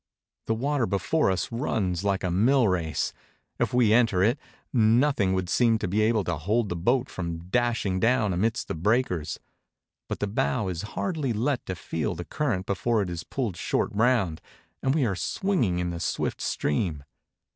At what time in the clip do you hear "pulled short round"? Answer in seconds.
13.23-14.41